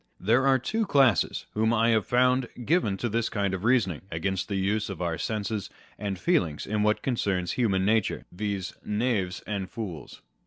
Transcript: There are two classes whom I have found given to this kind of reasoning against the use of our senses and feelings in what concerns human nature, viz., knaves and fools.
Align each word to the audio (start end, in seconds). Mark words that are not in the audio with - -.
There 0.19 0.47
are 0.47 0.57
two 0.57 0.87
classes 0.87 1.45
whom 1.53 1.71
I 1.75 1.89
have 1.89 2.07
found 2.07 2.49
given 2.65 2.97
to 2.97 3.07
this 3.07 3.29
kind 3.29 3.53
of 3.53 3.63
reasoning 3.63 4.01
against 4.09 4.47
the 4.47 4.55
use 4.55 4.89
of 4.89 4.99
our 4.99 5.19
senses 5.19 5.69
and 5.99 6.17
feelings 6.17 6.65
in 6.65 6.81
what 6.81 7.03
concerns 7.03 7.51
human 7.51 7.85
nature, 7.85 8.25
viz., 8.31 8.73
knaves 8.83 9.41
and 9.45 9.69
fools. 9.69 10.23